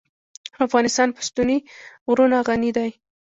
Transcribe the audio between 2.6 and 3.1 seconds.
دی.